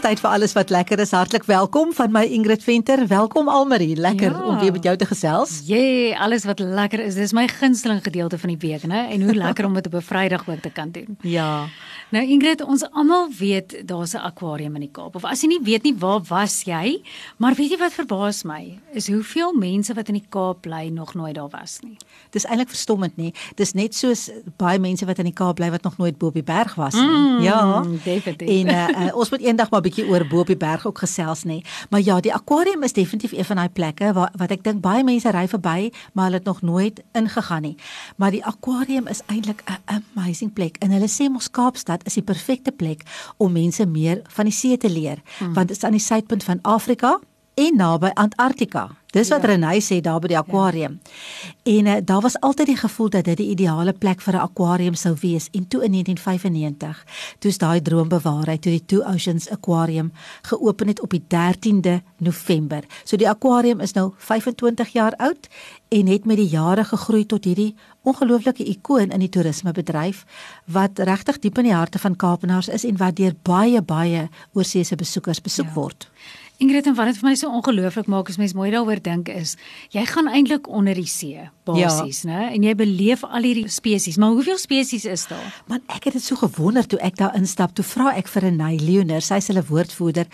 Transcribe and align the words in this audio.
Dis 0.00 0.08
tyd 0.08 0.20
vir 0.24 0.30
alles 0.32 0.54
wat 0.56 0.70
lekker 0.72 1.00
is. 1.02 1.10
Hartlik 1.12 1.42
welkom 1.44 1.90
van 1.92 2.08
my 2.14 2.22
Ingrid 2.32 2.62
Venter. 2.64 3.02
Welkom 3.06 3.50
Almarie. 3.52 3.96
Lekker 4.00 4.30
Ja. 4.30 4.44
om 4.46 4.58
weer 4.58 4.72
met 4.72 4.82
jou 4.82 4.96
te 4.96 5.04
gesels. 5.04 5.60
Jee, 5.66 6.16
alles 6.18 6.44
wat 6.44 6.58
lekker 6.58 7.00
is. 7.00 7.14
Dis 7.14 7.32
my 7.32 7.46
gunsteling 7.48 8.02
gedeelte 8.02 8.38
van 8.38 8.48
die 8.48 8.56
week, 8.68 8.82
né? 8.86 9.10
En 9.12 9.22
hoe 9.22 9.34
lekker 9.34 9.64
om 9.66 9.74
dit 9.74 9.86
op 9.86 9.94
'n 9.94 10.00
Vrydag 10.00 10.48
ook 10.48 10.60
te 10.60 10.70
kan 10.70 10.90
doen. 10.90 11.18
Ja. 11.20 11.66
Nou 12.10 12.24
Ingrid, 12.26 12.62
ons 12.62 12.90
almal 12.90 13.28
weet 13.38 13.82
daar's 13.86 14.14
'n 14.14 14.16
akwarium 14.16 14.74
in 14.74 14.80
die 14.80 14.90
Kaap. 14.92 15.14
Of 15.14 15.24
as 15.24 15.40
jy 15.42 15.48
nie 15.48 15.60
weet 15.62 15.82
nie, 15.82 15.94
waar 15.98 16.20
was 16.28 16.62
jy? 16.64 17.02
Maar 17.36 17.54
weet 17.54 17.70
jy 17.70 17.78
wat 17.78 17.92
verbaas 17.92 18.42
my? 18.42 18.78
Is 18.92 19.08
hoeveel 19.08 19.52
mense 19.52 19.94
wat 19.94 20.08
in 20.08 20.14
die 20.14 20.26
Kaap 20.28 20.60
bly 20.60 20.88
nog 20.92 21.14
nooit 21.14 21.34
daar 21.34 21.48
was 21.50 21.78
nie. 21.82 21.96
Dis 22.30 22.44
eintlik 22.46 22.68
verstommend 22.68 23.12
nê. 23.16 23.32
Dis 23.54 23.72
net 23.72 23.94
soos 23.94 24.30
baie 24.56 24.78
mense 24.78 25.04
wat 25.04 25.18
in 25.18 25.24
die 25.24 25.32
Kaap 25.34 25.54
bly 25.56 25.70
wat 25.70 25.82
nog 25.82 25.96
nooit 25.98 26.18
bo 26.18 26.26
op 26.26 26.34
die 26.34 26.42
berg 26.42 26.74
was 26.74 26.94
nie. 26.94 27.02
Mm, 27.02 27.40
ja. 27.42 27.82
definitief. 28.04 28.48
En 28.48 28.66
uh, 28.66 29.06
uh, 29.06 29.16
ons 29.16 29.30
moet 29.30 29.40
eendag 29.40 29.70
maar 29.70 29.80
bietjie 29.90 30.06
oor 30.08 30.24
bo 30.30 30.44
op 30.44 30.50
die 30.50 30.58
berg 30.58 30.86
ook 30.86 31.02
gesels 31.02 31.44
nê. 31.44 31.60
Maar 31.90 32.00
ja, 32.06 32.20
die 32.22 32.32
akwarium 32.34 32.82
is 32.86 32.94
definitief 32.96 33.32
een 33.32 33.44
van 33.44 33.60
daai 33.60 33.68
plekke 33.68 34.12
waar 34.16 34.32
wat 34.38 34.54
ek 34.54 34.64
dink 34.64 34.82
baie 34.84 35.04
mense 35.04 35.30
ry 35.34 35.46
verby, 35.50 35.90
maar 36.14 36.30
hulle 36.30 36.40
het 36.40 36.48
nog 36.48 36.62
nooit 36.62 37.02
ingegaan 37.18 37.62
nie. 37.62 37.76
Maar 38.16 38.30
die 38.30 38.44
akwarium 38.46 39.08
is 39.10 39.22
eintlik 39.26 39.62
'n 39.66 40.04
amazing 40.14 40.52
plek. 40.52 40.76
En 40.78 40.90
hulle 40.90 41.08
sê 41.08 41.28
mos 41.30 41.50
Kaapstad 41.50 42.06
is 42.06 42.14
die 42.14 42.22
perfekte 42.22 42.72
plek 42.72 43.02
om 43.36 43.52
mense 43.52 43.86
meer 43.86 44.22
van 44.28 44.44
die 44.44 44.54
see 44.54 44.76
te 44.76 44.90
leer, 44.90 45.18
mm. 45.40 45.54
want 45.54 45.68
dit 45.68 45.76
is 45.76 45.84
aan 45.84 45.96
die 45.96 46.00
suidpunt 46.00 46.44
van 46.44 46.58
Afrika 46.62 47.20
en 47.54 47.76
naby 47.76 48.10
Antarktika. 48.14 48.90
Dis 49.10 49.28
wat 49.28 49.42
ja. 49.42 49.48
Renay 49.50 49.80
sê 49.82 49.98
daar 50.00 50.20
by 50.22 50.28
die 50.30 50.38
akwarium. 50.38 51.00
Ja. 51.02 51.50
En 51.72 51.86
uh, 51.86 51.96
daar 52.04 52.20
was 52.22 52.38
altyd 52.40 52.66
die 52.70 52.76
gevoel 52.78 53.08
dat 53.10 53.24
dit 53.26 53.36
die 53.36 53.48
ideale 53.50 53.92
plek 53.92 54.20
vir 54.22 54.34
'n 54.34 54.44
akwarium 54.46 54.94
sou 54.94 55.16
wees 55.20 55.48
en 55.50 55.68
toe 55.68 55.82
in 55.84 55.90
1995, 55.90 57.04
toe's 57.38 57.58
daai 57.58 57.82
droom 57.82 58.08
bewaarheid 58.08 58.62
toe 58.62 58.72
die 58.72 58.84
Two 58.86 59.02
Oceans 59.02 59.50
Aquarium 59.50 60.12
geopen 60.42 60.88
het 60.88 61.00
op 61.00 61.10
die 61.10 61.22
13de 61.26 62.02
November. 62.16 62.84
So 63.04 63.16
die 63.16 63.28
akwarium 63.28 63.80
is 63.80 63.92
nou 63.92 64.12
25 64.16 64.88
jaar 64.88 65.14
oud 65.16 65.48
en 65.88 66.06
het 66.06 66.24
met 66.24 66.36
die 66.36 66.48
jare 66.48 66.84
gegroei 66.84 67.26
tot 67.26 67.44
hierdie 67.44 67.74
ongelooflike 68.02 68.64
ikoon 68.64 69.10
in 69.10 69.18
die 69.18 69.28
toerismebedryf 69.28 70.24
wat 70.64 70.98
regtig 70.98 71.38
diep 71.38 71.58
in 71.58 71.64
die 71.64 71.74
harte 71.74 71.98
van 71.98 72.16
Kaapenaars 72.16 72.68
is 72.68 72.84
en 72.84 72.96
wat 72.96 73.16
deur 73.16 73.34
baie 73.42 73.82
baie 73.82 74.28
oorseese 74.52 74.96
besoekers 74.96 75.40
besoek 75.40 75.66
ja. 75.66 75.74
word. 75.74 76.10
Ingrid, 76.60 76.86
en 76.86 76.94
wat 76.94 77.08
dit 77.08 77.16
vir 77.16 77.30
my 77.30 77.36
so 77.40 77.48
ongelooflik 77.56 78.08
maak 78.12 78.28
as 78.28 78.36
mens 78.36 78.52
mooi 78.52 78.68
daaroor 78.68 79.00
dink 79.00 79.30
is, 79.32 79.54
jy 79.96 80.02
gaan 80.10 80.28
eintlik 80.28 80.68
onder 80.68 80.98
die 80.98 81.08
see 81.08 81.46
basies, 81.72 82.22
ja. 82.22 82.30
né? 82.30 82.54
En 82.54 82.62
jy 82.62 82.74
beleef 82.78 83.24
al 83.24 83.46
hierdie 83.46 83.68
spesies, 83.68 84.16
maar 84.20 84.34
hoeveel 84.36 84.58
spesies 84.58 85.04
is 85.04 85.26
daar? 85.30 85.62
Man, 85.70 85.82
ek 85.88 86.08
het 86.08 86.18
dit 86.18 86.24
so 86.24 86.36
gewonder 86.40 86.86
toe 86.86 86.98
ek 87.04 87.16
daar 87.20 87.36
instap. 87.38 87.74
Toe 87.74 87.84
vra 87.84 88.14
ek 88.18 88.28
vir 88.28 88.46
Renay 88.48 88.78
Leoner, 88.82 89.22
sy 89.24 89.40
is 89.42 89.50
hulle 89.52 89.64
woordvoerder, 89.68 90.26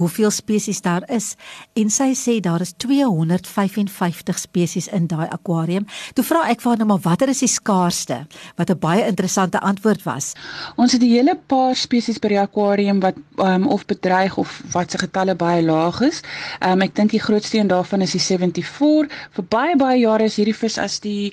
hoeveel 0.00 0.30
spesies 0.34 0.80
daar 0.84 1.06
is. 1.12 1.34
En 1.78 1.90
sy 1.90 2.12
sê 2.18 2.38
daar 2.44 2.64
is 2.64 2.74
255 2.82 4.38
spesies 4.38 4.88
in 4.88 5.08
daai 5.10 5.26
akwarium. 5.28 5.86
Toe 6.14 6.24
vra 6.24 6.44
ek 6.52 6.62
vir 6.64 6.74
haar 6.74 6.82
nou 6.82 6.88
maar 6.92 7.04
watter 7.04 7.32
is 7.32 7.42
die 7.44 7.50
skaarsste? 7.50 8.24
Wat 8.56 8.70
'n 8.70 8.78
baie 8.78 9.06
interessante 9.06 9.60
antwoord 9.60 10.02
was. 10.04 10.34
Ons 10.76 10.92
het 10.92 11.02
'n 11.02 11.10
hele 11.10 11.38
paar 11.46 11.76
spesies 11.76 12.18
by 12.18 12.28
die 12.28 12.40
akwarium 12.40 13.00
wat 13.00 13.14
um, 13.36 13.66
of 13.66 13.84
bedreig 13.86 14.36
of 14.36 14.62
wat 14.72 14.90
se 14.90 14.98
getalle 14.98 15.34
baie 15.34 15.62
laag 15.62 16.00
is. 16.00 16.22
Um, 16.60 16.82
ek 16.82 16.94
dink 16.94 17.10
die 17.10 17.20
grootste 17.20 17.58
een 17.58 17.68
daarvan 17.68 18.00
is 18.00 18.12
die 18.12 18.20
74. 18.20 19.10
Vir 19.36 19.44
baie 19.48 19.76
baie 19.76 19.98
jare 20.00 20.24
is 20.24 20.36
hierdie 20.36 20.56
vis 20.56 20.78
as 20.84 21.00
die 21.04 21.32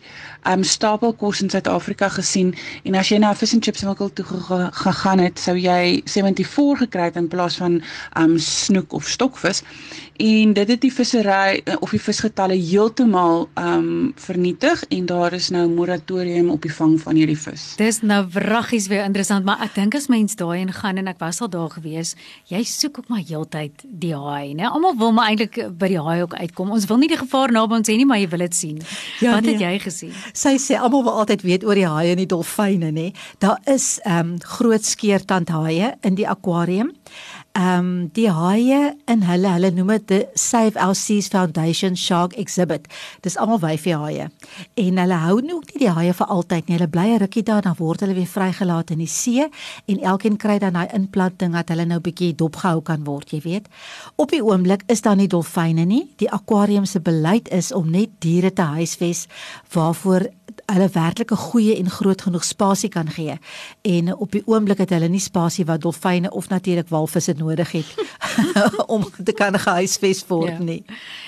um, 0.49 0.63
stapelkos 0.63 1.43
in 1.43 1.51
Suid-Afrika 1.51 2.09
gesien 2.09 2.53
en 2.87 2.95
as 2.99 3.11
jy 3.11 3.19
na 3.19 3.31
'n 3.31 3.39
vis 3.39 3.53
en 3.53 3.61
chips 3.61 3.83
winkel 3.83 4.09
toe 4.13 4.25
gegaan 4.71 5.19
het, 5.19 5.39
sou 5.39 5.55
jy 5.55 6.01
74 6.05 6.85
gekry 6.85 7.09
het 7.09 7.19
in 7.19 7.27
plaas 7.27 7.57
van 7.61 7.81
um, 8.17 8.37
snoek 8.37 8.93
of 8.93 9.07
stokvis. 9.07 9.63
En 10.21 10.53
dit 10.53 10.67
het 10.67 10.81
die 10.81 10.93
vissery 10.93 11.61
of 11.79 11.93
die 11.93 12.01
visgetalle 12.01 12.55
heeltemal 12.55 13.47
um 13.57 14.11
vernietig 14.21 14.83
en 14.89 15.05
daar 15.09 15.33
is 15.33 15.49
nou 15.49 15.65
'n 15.67 15.73
moratorium 15.75 16.49
op 16.49 16.61
die 16.61 16.73
vang 16.73 17.01
van 17.01 17.15
hierdie 17.15 17.37
vis. 17.37 17.73
Dis 17.77 18.01
nou 18.01 18.25
wraggies 18.29 18.87
weer 18.87 19.03
interessant, 19.03 19.45
maar 19.45 19.61
ek 19.61 19.75
dink 19.75 19.95
as 19.95 20.07
mens 20.07 20.35
daai 20.35 20.61
in 20.61 20.73
gaan 20.73 20.97
en 20.97 21.07
ek 21.07 21.19
was 21.19 21.41
al 21.41 21.49
daar 21.49 21.69
gewees, 21.69 22.15
jy 22.45 22.63
soek 22.63 22.97
ook 22.97 23.07
maar 23.07 23.23
heeltyd 23.27 23.71
die 23.83 24.15
haai, 24.15 24.53
né? 24.53 24.63
Almal 24.63 24.97
wil 24.97 25.11
maar 25.11 25.29
eintlik 25.29 25.77
by 25.77 25.87
die 25.87 26.01
haai 26.01 26.21
ook 26.21 26.33
uitkom. 26.33 26.71
Ons 26.71 26.85
wil 26.85 26.97
nie 26.97 27.07
die 27.07 27.17
gevaar 27.17 27.51
naby 27.51 27.75
ons 27.75 27.89
hê 27.89 27.95
nie, 27.95 28.05
maar 28.05 28.17
jy 28.17 28.29
wil 28.29 28.39
dit 28.39 28.55
sien. 28.55 28.81
Ja, 29.19 29.30
Wat 29.31 29.47
nee. 29.47 29.53
het 29.55 29.61
jy 29.63 29.79
gesien? 29.83 30.13
Sy 30.33 30.55
sê 30.61 30.77
almal 30.79 31.05
wil 31.07 31.19
altyd 31.23 31.45
weet 31.47 31.65
oor 31.67 31.77
die 31.79 31.87
haie 31.87 32.15
en 32.15 32.21
die 32.21 32.29
dolfyne, 32.29 32.91
nê? 32.95 33.11
Daar 33.43 33.59
is 33.69 33.97
ehm 34.03 34.35
um, 34.35 34.39
groot 34.57 34.85
skeertandhaie 34.85 35.95
in 36.07 36.17
die 36.19 36.27
akwarium. 36.29 36.91
Ehm 37.51 37.79
um, 37.79 38.09
die 38.15 38.29
haie 38.31 38.93
in 39.11 39.25
hulle, 39.27 39.49
hulle 39.51 39.71
noem 39.75 39.89
dit 39.97 40.05
the 40.07 40.19
Save 40.39 40.79
Our 40.79 40.95
Seas 40.95 41.27
Foundation 41.27 41.97
Shark 41.99 42.37
Exhibit. 42.39 42.85
Dis 43.25 43.35
almal 43.35 43.59
wyfie-haie. 43.59 44.29
En 44.79 45.01
hulle 45.03 45.17
hou 45.25 45.35
nou 45.43 45.57
nie 45.59 45.81
die 45.81 45.89
haie 45.91 46.13
vir 46.15 46.31
altyd 46.31 46.69
nie. 46.69 46.77
Hulle 46.77 46.87
bly 46.87 47.07
'n 47.09 47.19
rukkie 47.25 47.43
daar 47.43 47.61
dan 47.61 47.75
word 47.77 47.99
hulle 47.99 48.15
weer 48.15 48.31
vrygelaat 48.37 48.91
in 48.91 49.03
die 49.03 49.07
see 49.07 49.49
en 49.85 49.99
elkeen 49.99 50.37
kry 50.37 50.59
dan 50.59 50.73
daai 50.73 50.95
implanting 50.95 51.51
dat 51.51 51.69
hulle 51.69 51.85
nou 51.85 51.99
bietjie 51.99 52.35
dopgehou 52.35 52.81
kan 52.81 53.03
word, 53.03 53.31
jy 53.31 53.41
weet. 53.43 53.67
Op 54.15 54.29
die 54.31 54.43
oomblik 54.43 54.83
is 54.87 55.01
daar 55.01 55.15
nie 55.15 55.27
dolfyne 55.27 55.85
nie. 55.85 56.07
Die 56.17 56.31
akwarium 56.31 56.85
se 56.85 56.99
beleid 56.99 57.49
is 57.49 57.73
om 57.73 57.91
net 57.91 58.09
diere 58.19 58.53
te 58.53 58.61
huisves 58.61 59.27
waarvoor 59.73 60.29
hulle 60.73 60.89
werklik 60.93 61.31
'n 61.31 61.35
goeie 61.35 61.77
en 61.77 61.89
groot 61.89 62.21
genoeg 62.21 62.43
spasie 62.43 62.89
kan 62.89 63.09
gee. 63.09 63.37
En 63.81 64.15
op 64.15 64.31
die 64.31 64.43
oomblik 64.45 64.77
het 64.77 64.89
hulle 64.89 65.07
nie 65.07 65.19
spasie 65.19 65.65
wat 65.65 65.81
dolfyne 65.81 66.29
of 66.31 66.49
natuurlik 66.49 66.89
walvisse 66.89 67.33
nodig 67.37 67.71
het 67.71 67.89
om 68.95 69.05
te 69.23 69.31
kan 69.31 69.59
gehuisves 69.59 70.27
word 70.27 70.57
ja. 70.57 70.63
nie. 70.63 70.83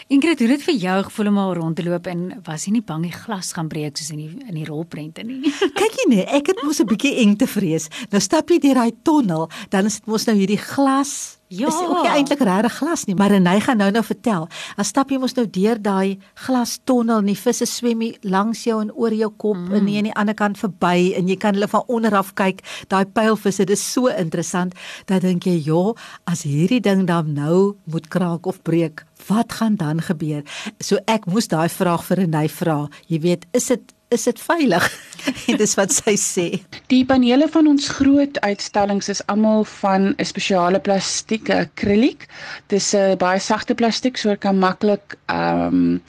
Ingrid, 0.08 0.40
hoe 0.40 0.48
het 0.48 0.58
dit 0.58 0.66
vir 0.68 0.76
jou 0.76 1.04
gevoel 1.04 1.28
om 1.28 1.38
al 1.38 1.54
rond 1.54 1.76
te 1.76 1.84
loop 1.84 2.08
en 2.08 2.42
was 2.44 2.66
jy 2.66 2.72
nie 2.72 2.86
bang 2.86 3.04
die 3.04 3.12
glas 3.16 3.54
gaan 3.54 3.68
breek 3.68 3.98
soos 3.98 4.12
in 4.12 4.18
die 4.18 4.32
in 4.48 4.56
die 4.56 4.66
rolprente 4.66 5.24
nie? 5.24 5.42
Kyk 5.80 6.00
jy 6.02 6.10
nee, 6.10 6.26
ek 6.26 6.48
het 6.48 6.64
mos 6.64 6.80
'n 6.80 6.88
bietjie 6.88 7.16
eng 7.24 7.36
te 7.36 7.48
vrees. 7.48 7.88
Nou 8.12 8.22
stap 8.22 8.50
jy 8.50 8.60
deur 8.60 8.76
daai 8.76 8.92
tonnel, 9.04 9.50
dan 9.70 9.86
is 9.86 10.00
dit 10.00 10.06
mos 10.06 10.26
nou 10.26 10.36
hierdie 10.38 10.62
glas 10.62 11.40
Ja. 11.54 11.68
Is 11.68 11.78
ook 11.78 12.02
nie 12.02 12.10
eintlik 12.10 12.42
regtig 12.42 12.78
glas 12.80 13.06
nie, 13.06 13.16
maar 13.16 13.30
Renay 13.30 13.60
gaan 13.62 13.78
nou 13.78 13.90
nou 13.94 14.04
vertel. 14.06 14.48
As 14.80 14.90
stap 14.90 15.12
jy 15.14 15.20
mos 15.22 15.36
nou 15.38 15.46
deur 15.46 15.78
daai 15.82 16.18
glastonnel 16.46 17.22
en 17.22 17.30
die 17.30 17.38
visse 17.38 17.68
swem 17.70 18.02
langs 18.26 18.64
jou 18.66 18.80
en 18.82 18.90
oor 18.98 19.14
jou 19.14 19.30
kop 19.38 19.60
mm. 19.60 19.76
en 19.78 19.86
nie 19.86 20.00
aan 20.00 20.10
die 20.10 20.16
ander 20.18 20.38
kant 20.38 20.58
verby 20.58 21.14
en 21.18 21.30
jy 21.30 21.38
kan 21.38 21.54
hulle 21.54 21.70
van 21.70 21.86
onder 21.94 22.18
af 22.18 22.34
kyk. 22.40 22.64
Daai 22.90 23.06
pylvisse, 23.06 23.68
dit 23.70 23.78
is 23.78 23.86
so 23.86 24.10
interessant. 24.10 24.74
Dan 25.06 25.20
dink 25.20 25.46
jy, 25.46 25.62
"Ja, 25.68 25.94
as 26.26 26.44
hierdie 26.44 26.82
ding 26.82 27.06
dan 27.06 27.34
nou 27.34 27.76
moet 27.86 28.08
kraak 28.08 28.46
of 28.46 28.62
breek, 28.64 29.06
wat 29.28 29.54
gaan 29.54 29.76
dan 29.76 30.02
gebeur?" 30.02 30.44
So 30.80 30.98
ek 31.06 31.26
moes 31.26 31.48
daai 31.48 31.70
vraag 31.70 32.04
vir 32.04 32.18
Renay 32.18 32.50
vra. 32.50 32.90
Jy 33.08 33.20
weet, 33.20 33.46
is 33.54 33.68
dit 33.68 33.94
is 34.14 34.24
dit 34.30 34.40
veilig? 34.40 34.86
en 35.50 35.58
dis 35.60 35.76
wat 35.80 35.94
sy 35.96 36.16
sê. 36.20 36.48
Die 36.92 37.04
panele 37.08 37.48
van 37.52 37.68
ons 37.72 37.88
groot 37.98 38.40
uitstallings 38.44 39.10
is 39.14 39.24
almal 39.32 39.64
van 39.80 40.14
'n 40.18 40.26
spesiale 40.26 40.80
plastiek, 40.80 41.50
akrieliek. 41.50 42.28
Dis 42.68 42.94
'n 42.94 43.18
baie 43.18 43.40
sagte 43.40 43.76
plastiek, 43.76 44.18
so 44.18 44.36
kan 44.36 44.60
maklik 44.60 45.18
ehm 45.28 45.68
um, 45.68 46.02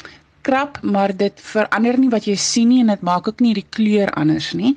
krap, 0.44 0.78
maar 0.82 1.14
dit 1.16 1.40
verander 1.40 1.98
nie 1.98 2.10
wat 2.12 2.28
jy 2.28 2.36
sien 2.40 2.68
nie 2.68 2.80
en 2.84 2.92
dit 2.92 3.04
maak 3.06 3.28
ook 3.28 3.40
nie 3.44 3.54
die 3.56 3.66
kleur 3.76 4.12
anders 4.20 4.52
nie. 4.52 4.74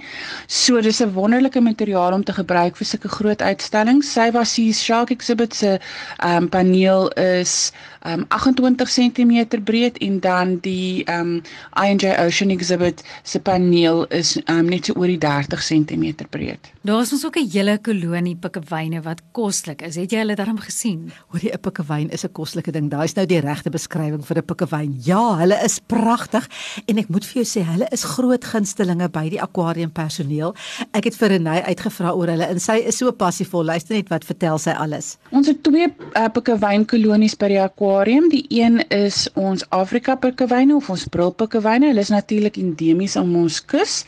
So 0.48 0.82
dis 0.82 1.02
'n 1.02 1.14
wonderlike 1.14 1.62
materiaal 1.62 2.14
om 2.14 2.24
te 2.24 2.34
gebruik 2.34 2.78
vir 2.78 2.86
sulke 2.86 3.10
groot 3.10 3.42
uitstallings. 3.42 4.14
Sy 4.14 4.32
was 4.32 4.56
die 4.56 4.74
Shark 4.74 5.12
Exhibit 5.12 5.54
se 5.56 5.80
ehm 6.20 6.44
um, 6.44 6.50
paneel 6.50 7.12
is 7.18 7.72
um 8.08 8.26
28 8.28 8.90
cm 8.90 9.64
breed 9.64 9.98
en 9.98 10.20
dan 10.20 10.58
die 10.62 11.04
um 11.12 11.42
I&J 11.76 12.16
Ocean 12.26 12.50
Exhibit 12.50 13.04
se 13.24 13.40
paneel 13.40 14.06
is 14.08 14.38
um 14.48 14.70
net 14.72 14.86
so 14.86 14.96
oor 14.96 15.12
die 15.12 15.20
30 15.22 15.64
cm 15.64 16.28
breed. 16.30 16.72
Daar 16.88 17.02
is 17.02 17.12
ons 17.12 17.26
ook 17.26 17.38
'n 17.38 17.50
hele 17.52 17.78
kolonie 17.82 18.36
pikkewyne 18.36 19.02
wat 19.02 19.22
koslik 19.32 19.82
is. 19.82 19.96
Het 19.96 20.12
jy 20.12 20.18
hulle 20.18 20.36
darm 20.36 20.58
gesien? 20.58 21.12
Hoor 21.28 21.42
'n 21.44 21.60
pikkewyn 21.60 22.10
is 22.10 22.24
'n 22.24 22.32
koslike 22.32 22.72
ding. 22.72 22.90
Daai's 22.90 23.14
nou 23.16 23.26
die 23.26 23.40
regte 23.40 23.70
beskrywing 23.70 24.26
vir 24.26 24.38
'n 24.38 24.46
pikkewyn. 24.46 25.00
Ja, 25.04 25.38
hulle 25.38 25.57
Hulle 25.58 25.66
is 25.66 25.80
pragtig 25.90 26.46
en 26.86 27.00
ek 27.02 27.10
moet 27.10 27.26
vir 27.26 27.40
jou 27.42 27.48
sê 27.50 27.64
hulle 27.66 27.88
is 27.96 28.04
groot 28.06 28.44
gunstelinge 28.46 29.08
by 29.14 29.24
die 29.32 29.40
akwarium 29.42 29.90
personeel. 29.96 30.54
Ek 30.94 31.08
het 31.10 31.18
vir 31.18 31.34
Renay 31.34 31.64
uitgevra 31.66 32.12
oor 32.14 32.30
hulle 32.30 32.46
en 32.46 32.62
sy 32.62 32.78
is 32.86 33.00
so 33.02 33.10
passievol. 33.12 33.66
Luister 33.66 33.98
net 33.98 34.12
wat 34.14 34.28
vertel 34.28 34.60
sy 34.62 34.76
alles. 34.78 35.16
Ons 35.34 35.50
het 35.50 35.64
twee 35.66 35.88
uh, 35.90 36.28
pikkewynkolonies 36.36 37.38
by 37.42 37.50
die 37.56 37.62
akwarium. 37.64 38.28
Die 38.30 38.44
een 38.54 38.84
is 38.94 39.26
ons 39.34 39.66
Afrika 39.74 40.18
pikkewyne 40.20 40.76
of 40.78 40.92
ons 40.94 41.08
brilpikkewyne. 41.14 41.90
Hulle 41.90 42.06
is 42.06 42.14
natuurlik 42.14 42.60
endemies 42.62 43.18
aan 43.18 43.34
ons 43.38 43.58
kus 43.66 44.04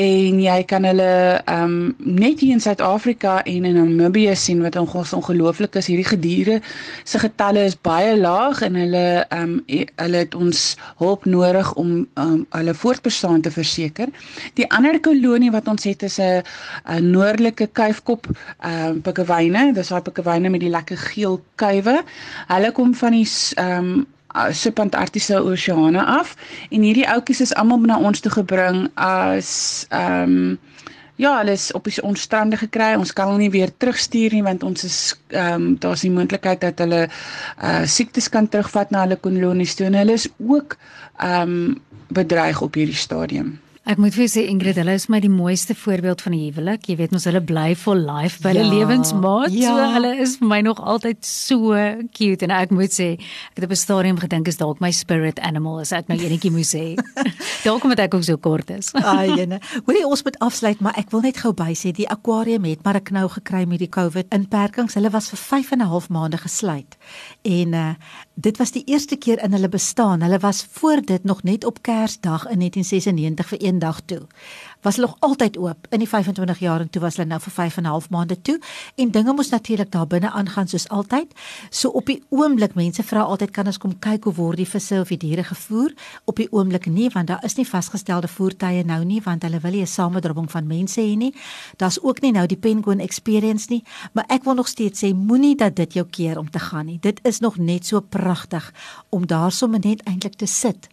en 0.00 0.40
jy 0.40 0.56
kan 0.68 0.84
hulle 0.84 1.12
um, 1.48 1.76
net 1.98 2.40
hier 2.44 2.56
in 2.56 2.60
Suid-Afrika 2.60 3.38
en 3.48 3.68
in 3.68 3.78
Namibië 3.80 4.34
sien 4.36 4.64
wat 4.64 4.76
ons 4.80 5.12
ongelooflik 5.16 5.76
is. 5.80 5.90
Hierdie 5.92 6.08
gediere 6.08 6.58
se 7.04 7.20
getalle 7.20 7.64
is 7.68 7.76
baie 7.84 8.16
laag 8.16 8.64
en 8.64 8.80
hulle 8.80 9.06
um, 9.36 9.58
hulle 9.68 10.24
het 10.24 10.36
ons 10.36 10.66
hulp 10.96 11.24
nodig 11.24 11.72
om 11.74 12.06
um, 12.14 12.46
hulle 12.50 12.74
voortbestaan 12.74 13.40
te 13.40 13.50
verseker. 13.50 14.08
Die 14.54 14.70
ander 14.70 15.00
kolonie 15.00 15.50
wat 15.50 15.68
ons 15.68 15.84
het 15.84 16.02
is 16.02 16.18
'n 16.18 16.42
noordelike 17.10 17.68
kuifkop 17.72 18.26
ehm 18.60 18.88
um, 18.88 19.00
pikkewyne. 19.00 19.72
Dis 19.72 19.88
daai 19.88 20.02
pikkewyne 20.02 20.48
met 20.48 20.60
die 20.60 20.70
lekker 20.70 20.96
geel 20.96 21.40
kuive. 21.54 22.02
Hulle 22.46 22.72
kom 22.72 22.94
van 22.94 23.12
die 23.12 23.28
ehm 23.54 23.84
um, 23.84 24.06
subantarktiese 24.50 25.38
oseane 25.40 26.04
af 26.04 26.36
en 26.70 26.82
hierdie 26.82 27.08
ouetjies 27.08 27.40
is 27.40 27.54
almal 27.54 27.78
na 27.78 27.98
ons 27.98 28.20
toe 28.20 28.32
gebring 28.32 28.90
as 28.94 29.86
ehm 29.88 30.22
um, 30.22 30.58
Ja, 31.16 31.38
hulle 31.38 31.54
is 31.56 31.70
op 31.72 31.84
die 31.88 32.02
onstrande 32.04 32.56
gekry. 32.60 32.94
Ons 33.00 33.12
kan 33.16 33.30
hulle 33.30 33.40
nie 33.46 33.52
weer 33.54 33.70
terugstuur 33.76 34.34
nie 34.36 34.44
want 34.44 34.62
ons 34.68 34.84
is 34.84 34.98
ehm 35.32 35.54
um, 35.54 35.68
daar's 35.80 36.04
die 36.04 36.12
moontlikheid 36.12 36.60
dat 36.60 36.82
hulle 36.84 37.06
uh 37.08 37.84
siektes 37.88 38.28
kan 38.28 38.48
terugvat 38.48 38.92
na 38.92 39.06
hulle 39.06 39.16
kolonies 39.16 39.74
toe. 39.74 39.88
Hulle 39.88 40.12
is 40.12 40.28
ook 40.36 40.76
ehm 41.16 41.54
um, 41.56 41.80
bedreig 42.12 42.60
op 42.62 42.76
hierdie 42.76 43.00
stadium. 43.00 43.56
Ek 43.86 44.00
moet 44.02 44.16
vir 44.16 44.26
sê 44.26 44.42
Ingrid, 44.50 44.80
hulle 44.80 44.96
is 44.98 45.04
my 45.06 45.20
die 45.22 45.30
mooiste 45.30 45.74
voorbeeld 45.78 46.18
van 46.24 46.34
'n 46.34 46.40
huwelik. 46.50 46.88
Jy 46.90 46.96
weet 46.98 47.12
mos 47.14 47.24
hulle 47.24 47.40
bly 47.40 47.76
for 47.78 47.94
life 47.94 48.42
by 48.42 48.50
hulle 48.50 48.64
ja, 48.66 48.72
lewensmaat. 48.74 49.52
Ja. 49.54 49.70
So 49.70 49.92
hulle 49.94 50.10
is 50.18 50.36
vir 50.40 50.48
my 50.48 50.60
nog 50.60 50.80
altyd 50.82 51.22
so 51.22 51.70
cute 52.10 52.42
en 52.42 52.50
ek 52.50 52.70
moet 52.74 52.90
sê, 52.90 53.14
ek 53.14 53.54
het 53.54 53.64
op 53.64 53.70
'n 53.70 53.76
stadium 53.76 54.18
gedink 54.18 54.48
is 54.48 54.56
dalk 54.56 54.80
my 54.80 54.90
spirit 54.90 55.38
animal 55.38 55.78
as 55.78 55.92
ek 55.92 56.08
nou 56.08 56.18
enetjie 56.18 56.50
moet 56.50 56.66
sê. 56.66 56.98
dalk 57.68 57.84
omdat 57.84 57.98
ek 57.98 58.14
ook 58.14 58.24
so 58.24 58.36
kort 58.36 58.70
is. 58.70 58.92
Ai, 58.94 59.30
jene. 59.36 59.60
Hoorie 59.86 60.06
ons 60.06 60.24
moet 60.24 60.38
afsluit, 60.38 60.80
maar 60.80 60.98
ek 60.98 61.10
wil 61.10 61.20
net 61.20 61.36
gou 61.36 61.52
by 61.52 61.70
sê 61.72 61.92
die 61.92 62.08
akwarium 62.10 62.64
het 62.64 62.82
maar 62.82 62.96
'n 62.96 63.04
knou 63.04 63.28
gekry 63.28 63.66
met 63.66 63.78
die 63.78 63.88
COVID 63.88 64.34
inperkings. 64.34 64.94
Hulle 64.94 65.10
was 65.10 65.28
vir 65.28 65.38
5 65.38 65.70
en 65.70 65.78
'n 65.78 65.86
half 65.86 66.08
maande 66.08 66.38
gesluit. 66.38 66.96
En 67.44 67.72
uh 67.72 67.94
dit 68.34 68.58
was 68.58 68.70
die 68.70 68.84
eerste 68.84 69.16
keer 69.16 69.42
in 69.42 69.52
hulle 69.52 69.68
bestaan. 69.68 70.20
Hulle 70.20 70.38
was 70.38 70.66
voor 70.70 71.00
dit 71.00 71.24
nog 71.24 71.42
net 71.42 71.64
op 71.64 71.82
Kersdag 71.82 72.46
in 72.50 72.58
1996 72.58 73.48
vir 73.48 73.58
een 73.76 73.84
dag 73.84 74.00
toe 74.04 74.26
was 74.86 74.96
nog 74.96 75.16
altyd 75.18 75.56
oop 75.58 75.86
in 75.90 75.98
die 75.98 76.08
25 76.08 76.58
jaar 76.58 76.80
en 76.80 76.90
toe 76.90 77.00
was 77.02 77.16
hulle 77.16 77.28
nou 77.28 77.40
vir 77.42 77.52
5 77.52 77.76
en 77.76 77.82
'n 77.82 77.86
half 77.86 78.10
maande 78.10 78.42
toe 78.42 78.60
en 78.94 79.10
dinge 79.10 79.32
moes 79.32 79.48
natuurlik 79.48 79.90
daar 79.90 80.06
binne 80.06 80.30
aangaan 80.30 80.68
soos 80.68 80.88
altyd. 80.88 81.26
So 81.70 81.88
op 81.88 82.06
die 82.06 82.22
oomblik 82.28 82.74
mense 82.74 83.02
vra 83.02 83.20
altyd 83.20 83.50
kan 83.50 83.66
ons 83.66 83.78
kom 83.78 83.98
kyk 83.98 84.24
hoe 84.24 84.34
word 84.34 84.56
die 84.56 84.68
visse 84.68 85.00
of 85.00 85.08
die 85.08 85.16
diere 85.16 85.44
gevoer? 85.44 85.92
Op 86.24 86.36
die 86.36 86.52
oomblik 86.52 86.86
nie 86.86 87.10
want 87.10 87.26
daar 87.26 87.44
is 87.44 87.54
nie 87.56 87.68
vasgestelde 87.68 88.28
voertuie 88.28 88.84
nou 88.84 89.04
nie 89.04 89.20
want 89.22 89.42
hulle 89.42 89.60
wil 89.60 89.70
nie 89.70 89.82
'n 89.82 89.86
samedropping 89.86 90.50
van 90.50 90.66
mense 90.66 91.00
hê 91.00 91.16
nie. 91.16 91.34
Daar's 91.76 92.02
ook 92.02 92.20
nie 92.20 92.32
nou 92.32 92.46
die 92.46 92.56
penguin 92.58 93.00
experience 93.00 93.66
nie, 93.68 93.84
maar 94.12 94.24
ek 94.28 94.44
wil 94.44 94.54
nog 94.54 94.68
steeds 94.68 95.04
sê 95.04 95.14
moenie 95.14 95.56
dat 95.56 95.76
dit 95.76 95.92
jou 95.92 96.06
keer 96.06 96.38
om 96.38 96.50
te 96.50 96.58
gaan 96.58 96.86
nie. 96.86 96.98
Dit 97.00 97.20
is 97.22 97.40
nog 97.40 97.56
net 97.56 97.86
so 97.86 98.00
pragtig 98.00 98.72
om 99.08 99.26
daar 99.26 99.52
sommer 99.52 99.80
net 99.80 100.02
eintlik 100.02 100.34
te 100.34 100.46
sit 100.46 100.88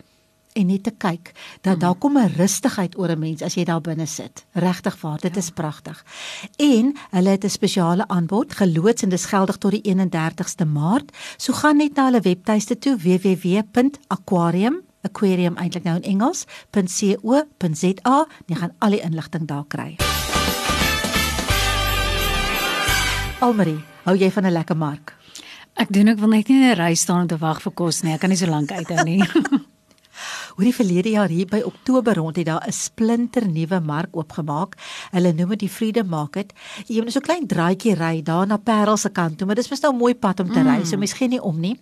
en 0.54 0.68
net 0.68 0.84
te 0.84 0.92
kyk 0.92 1.32
dat 1.62 1.80
daar 1.80 1.96
kom 1.96 2.18
'n 2.18 2.34
rustigheid 2.38 2.98
oor 2.98 3.10
'n 3.12 3.20
mens 3.20 3.42
as 3.42 3.56
jy 3.56 3.64
daar 3.64 3.82
binne 3.82 4.06
sit. 4.06 4.46
Regtig 4.54 5.02
waar, 5.02 5.20
dit 5.20 5.34
ja. 5.36 5.40
is 5.40 5.50
pragtig. 5.50 6.06
En 6.58 6.96
hulle 7.10 7.30
het 7.30 7.44
'n 7.44 7.50
spesiale 7.50 8.08
aanbod 8.08 8.54
geloods 8.54 9.04
en 9.04 9.10
dis 9.10 9.26
geldig 9.26 9.58
tot 9.58 9.72
die 9.72 9.82
31ste 9.82 10.66
Maart. 10.66 11.12
So 11.38 11.54
gaan 11.54 11.78
net 11.78 11.96
na 11.96 12.06
hulle 12.06 12.22
webtuiste 12.22 12.78
toe 12.78 12.98
www.aquarium 12.98 14.82
aquarium 15.02 15.58
eintlik 15.58 15.84
nou 15.84 15.96
in 16.00 16.04
Engels 16.04 16.46
.co.za. 16.72 18.28
Jy 18.48 18.56
gaan 18.56 18.76
al 18.80 18.90
die 18.90 19.02
inligting 19.02 19.48
daar 19.48 19.66
kry. 19.68 19.96
Almarie, 23.44 23.82
hou 24.04 24.16
jy 24.16 24.32
van 24.32 24.46
'n 24.46 24.52
lekker 24.52 24.78
mark? 24.78 25.16
Ek 25.74 25.90
doen 25.90 26.08
ek 26.08 26.20
wil 26.20 26.30
net 26.30 26.48
nie 26.48 26.62
in 26.62 26.70
'n 26.72 26.78
ry 26.78 26.96
staan 26.96 27.22
om 27.22 27.28
te 27.28 27.38
wag 27.38 27.62
vir 27.62 27.72
kos 27.74 28.04
nie. 28.04 28.14
Ek 28.14 28.20
kan 28.20 28.30
nie 28.30 28.38
so 28.38 28.48
lank 28.48 28.72
uithou 28.72 29.04
nie. 29.04 29.24
Hoor 30.54 30.68
die 30.68 30.76
verlede 30.76 31.10
jaar 31.10 31.32
hier 31.34 31.48
by 31.50 31.64
Oktober 31.66 32.14
rond 32.20 32.36
het 32.38 32.46
daar 32.46 32.62
'n 32.68 32.72
splinter 32.72 33.48
nuwe 33.50 33.80
mark 33.80 34.16
oopgemaak. 34.16 34.76
Hulle 35.12 35.34
noem 35.34 35.50
dit 35.50 35.60
die 35.60 35.70
Freedom 35.70 36.08
Market. 36.08 36.54
Jy 36.88 37.02
moet 37.02 37.12
so 37.12 37.20
'n 37.20 37.26
klein 37.26 37.48
draaitjie 37.48 37.96
ry 37.96 38.22
daar 38.22 38.48
na 38.48 38.58
Parel 38.58 38.98
se 38.98 39.10
kant 39.10 39.38
toe, 39.38 39.48
maar 39.48 39.56
dis 39.56 39.70
mos 39.70 39.80
nou 39.82 39.94
'n 39.94 39.98
mooi 39.98 40.16
pad 40.16 40.40
om 40.40 40.54
te 40.54 40.62
ry, 40.62 40.78
mm. 40.78 40.86
so 40.86 40.98
mens 40.98 41.14
gee 41.14 41.28
nie 41.28 41.42
om 41.42 41.60
nie. 41.60 41.80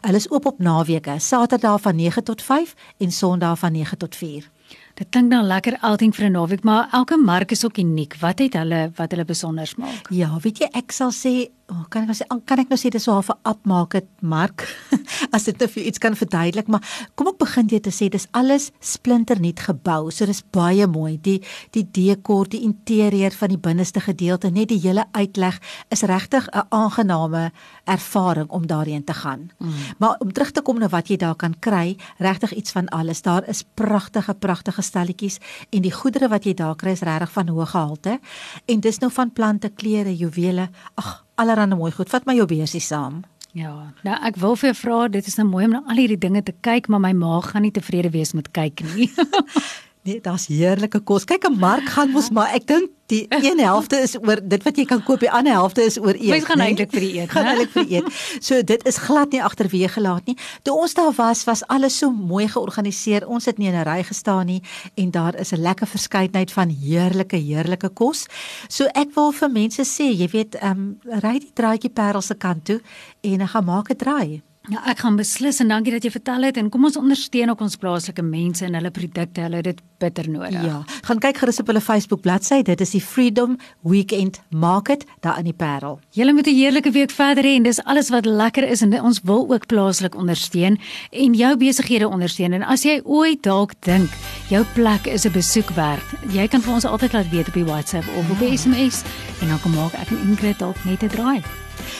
Hulle 0.00 0.16
is 0.16 0.30
oop 0.30 0.46
op 0.46 0.58
naweke, 0.58 1.18
Saterdag 1.18 1.80
van 1.80 1.96
9 1.96 2.24
tot 2.24 2.42
5 2.42 2.74
en 2.98 3.12
Sondag 3.12 3.58
van 3.58 3.72
9 3.72 3.98
tot 3.98 4.16
4. 4.16 4.50
Dit 4.98 5.12
klink 5.14 5.30
nou 5.30 5.44
lekker 5.46 5.76
outing 5.86 6.14
vir 6.14 6.26
'n 6.26 6.32
naweek, 6.32 6.64
maar 6.64 6.88
elke 6.92 7.16
mark 7.16 7.52
is 7.52 7.64
ook 7.64 7.78
uniek. 7.78 8.16
Wat 8.20 8.38
het 8.38 8.54
hulle 8.54 8.90
wat 8.96 9.10
hulle 9.10 9.24
besonder 9.24 9.72
maak? 9.76 10.10
Ja, 10.10 10.38
weet 10.42 10.58
jy, 10.58 10.68
ek 10.72 10.92
sal 10.92 11.12
sê 11.12 11.50
Oh, 11.68 11.82
kan 11.92 12.06
ek 12.06 12.08
nou 12.08 12.14
sê 12.16 12.24
kan 12.48 12.60
ek 12.62 12.70
nou 12.72 12.78
sê 12.80 12.88
dis 12.88 13.04
so 13.04 13.12
'n 13.12 13.20
half 13.20 13.28
'n 13.28 13.44
upmarket 13.44 14.08
mark 14.22 14.64
as 15.36 15.44
dit 15.44 15.58
net 15.60 15.70
vir 15.70 15.84
iets 15.84 16.00
kan 16.00 16.16
verduidelik 16.16 16.66
maar 16.66 16.80
kom 17.14 17.28
ek 17.28 17.36
begin 17.36 17.68
jy 17.68 17.80
te 17.84 17.92
sê 17.92 18.08
dis 18.08 18.24
alles 18.32 18.72
splinternuut 18.80 19.60
gebou 19.60 20.08
so 20.10 20.24
dis 20.24 20.40
baie 20.40 20.86
mooi 20.86 21.20
die 21.20 21.44
die 21.76 21.84
dekor 21.84 22.48
die 22.48 22.64
interieur 22.64 23.36
van 23.36 23.48
die 23.52 23.60
binneste 23.60 24.00
gedeelte 24.00 24.48
net 24.50 24.72
die 24.72 24.80
hele 24.80 25.04
uitleg 25.12 25.60
is 25.92 26.08
regtig 26.08 26.48
'n 26.48 26.64
aangename 26.72 27.52
ervaring 27.84 28.48
om 28.48 28.64
daarheen 28.66 29.04
te 29.04 29.12
gaan 29.12 29.50
mm. 29.60 30.00
maar 30.00 30.16
om 30.20 30.32
terug 30.32 30.52
te 30.52 30.62
kom 30.62 30.78
na 30.78 30.88
wat 30.88 31.08
jy 31.08 31.16
daar 31.16 31.36
kan 31.36 31.52
kry 31.60 31.98
regtig 32.16 32.56
iets 32.56 32.72
van 32.72 32.88
alles 32.88 33.20
daar 33.20 33.44
is 33.44 33.62
pragtige 33.74 34.32
pragtige 34.32 34.80
stalletjies 34.88 35.38
en 35.70 35.84
die 35.84 35.94
goedere 35.94 36.30
wat 36.32 36.48
jy 36.48 36.56
daar 36.58 36.76
kry 36.80 36.96
is 36.96 37.04
regtig 37.06 37.32
van 37.36 37.52
hoë 37.52 37.70
gehalte 37.72 38.18
en 38.66 38.84
dis 38.84 39.00
nou 39.04 39.10
van 39.14 39.32
plante 39.32 39.70
klere 39.70 40.14
juwele 40.16 40.70
ag 40.98 41.16
allerhande 41.38 41.76
mooi 41.78 41.92
goed. 41.94 42.10
Vat 42.10 42.26
my 42.26 42.34
jou 42.34 42.48
beursie 42.50 42.82
saam. 42.82 43.22
Ja, 43.56 43.72
nou 44.04 44.16
ek 44.28 44.36
wil 44.38 44.56
vir 44.60 44.72
jou 44.72 44.78
vra, 44.82 44.98
dit 45.12 45.26
is 45.26 45.38
nou 45.38 45.46
mooi 45.48 45.64
om 45.66 45.78
na 45.78 45.82
al 45.88 46.00
hierdie 46.02 46.20
dinge 46.20 46.42
te 46.44 46.52
kyk, 46.66 46.90
maar 46.92 47.00
my 47.02 47.14
maag 47.16 47.52
gaan 47.52 47.64
nie 47.64 47.72
tevrede 47.74 48.10
wees 48.14 48.34
met 48.36 48.50
kyk 48.54 48.84
nie. 48.94 49.08
nee, 50.02 50.20
daar's 50.20 50.46
heerlike 50.46 51.00
kos. 51.00 51.24
Kyk, 51.24 51.48
'n 51.48 51.58
mark 51.58 51.88
gaan 51.88 52.10
mos 52.10 52.30
maar 52.30 52.54
ek 52.54 52.66
dink 52.66 52.90
die 53.08 53.26
een 53.28 53.58
helfte 53.58 53.96
is 53.96 54.16
oor 54.20 54.40
dit 54.42 54.62
wat 54.62 54.76
jy 54.76 54.84
kan 54.84 55.02
koop, 55.02 55.20
die 55.20 55.30
ander 55.32 55.52
helfte 55.52 55.82
is 55.82 55.96
oor 55.98 56.14
eet. 56.14 56.28
Mens 56.28 56.44
gaan 56.44 56.60
nee? 56.60 56.66
eintlik 56.72 56.90
vir 56.92 57.00
die 57.00 57.12
eet, 57.20 57.30
gaan 57.34 57.46
eintlik 57.46 57.70
vir 57.72 57.86
eet. 57.88 58.10
So 58.44 58.62
dit 58.62 58.84
is 58.86 58.98
glad 59.00 59.32
nie 59.32 59.40
agterweë 59.44 59.88
gelaat 59.88 60.28
nie. 60.28 60.36
Toe 60.62 60.74
ons 60.76 60.94
daar 60.94 61.14
was, 61.16 61.44
was 61.48 61.64
alles 61.72 61.96
so 61.98 62.10
mooi 62.12 62.48
georganiseer. 62.48 63.26
Ons 63.26 63.48
het 63.48 63.58
nie 63.58 63.70
in 63.72 63.78
'n 63.80 63.86
ry 63.88 64.02
gestaan 64.02 64.46
nie 64.46 64.62
en 64.94 65.10
daar 65.10 65.34
is 65.40 65.52
'n 65.52 65.60
lekker 65.60 65.86
verskeidenheid 65.86 66.52
van 66.52 66.68
heerlike 66.68 67.36
heerlike 67.36 67.88
kos. 67.88 68.26
So 68.68 68.84
ek 68.94 69.14
wil 69.14 69.32
vir 69.32 69.50
mense 69.50 69.82
sê, 69.82 70.12
jy 70.12 70.28
weet, 70.28 70.54
ehm 70.54 70.70
um, 70.70 71.20
ry 71.24 71.38
die 71.38 71.52
draadjie 71.54 71.90
Parel 71.90 72.22
se 72.22 72.34
kant 72.34 72.64
toe 72.64 72.80
en 73.20 73.48
gaan 73.48 73.64
maak 73.64 73.90
'n 73.90 73.96
draai. 73.96 74.42
Ja, 74.68 74.82
ek 74.90 75.00
gaan 75.00 75.16
beslis 75.16 75.62
en 75.62 75.70
dankie 75.72 75.94
dat 75.94 76.04
jy 76.04 76.10
vertel 76.12 76.44
het 76.48 76.58
en 76.60 76.68
kom 76.72 76.84
ons 76.84 76.98
ondersteun 77.00 77.54
ook 77.54 77.62
ons 77.64 77.78
plaaslike 77.80 78.22
mense 78.24 78.66
en 78.66 78.76
hulle 78.76 78.90
produkte. 78.92 79.46
Hulle 79.46 79.62
het 79.62 79.70
dit 79.70 79.80
bitter 80.02 80.28
nodig. 80.30 80.60
Ja, 80.64 80.82
gaan 81.08 81.20
kyk 81.22 81.38
gerus 81.40 81.60
op 81.62 81.70
hulle 81.70 81.80
Facebook 81.80 82.20
bladsy. 82.20 82.60
Dit 82.66 82.82
is 82.84 82.92
die 82.92 83.00
Freedom 83.00 83.56
Weekend 83.80 84.40
Market 84.52 85.06
daar 85.24 85.38
in 85.40 85.48
die 85.48 85.56
Parel. 85.56 86.00
Julle 86.12 86.32
moet 86.32 86.46
'n 86.46 86.54
heerlike 86.54 86.90
week 86.90 87.10
verder 87.10 87.44
hê 87.44 87.56
en 87.56 87.62
dis 87.62 87.82
alles 87.84 88.10
wat 88.10 88.26
lekker 88.26 88.68
is 88.68 88.82
en 88.82 89.02
ons 89.02 89.20
wil 89.24 89.46
ook 89.48 89.66
plaaslik 89.66 90.14
ondersteun 90.14 90.78
en 91.10 91.34
jou 91.34 91.56
besighede 91.56 92.08
ondersteun. 92.08 92.52
En 92.52 92.62
as 92.62 92.82
jy 92.82 93.00
ooit 93.04 93.42
dalk 93.42 93.72
dink 93.80 94.10
jou 94.48 94.64
plek 94.74 95.06
is 95.06 95.24
'n 95.24 95.32
besoek 95.32 95.70
werd, 95.70 96.04
jy 96.28 96.48
kan 96.48 96.60
vir 96.60 96.74
ons 96.74 96.84
altyd 96.84 97.12
laat 97.12 97.30
weet 97.30 97.48
op 97.48 97.54
die 97.54 97.64
WhatsApp 97.64 98.04
of 98.16 98.30
op 98.30 98.38
die 98.38 98.56
SMS 98.58 99.02
en 99.40 99.48
dan 99.48 99.60
kom 99.60 99.74
maak 99.74 99.92
ek 99.94 100.10
en 100.10 100.28
Ingrid 100.28 100.58
dalk 100.58 100.84
net 100.84 101.02
'n 101.02 101.08
draai. 101.08 101.42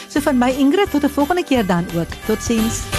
So 0.09 0.19
van 0.19 0.37
my 0.37 0.49
Ingrid 0.49 0.91
tot 0.91 1.03
'n 1.03 1.09
volgende 1.09 1.43
keer 1.43 1.65
dan 1.65 1.85
ook. 1.95 2.09
Totsiens. 2.25 2.98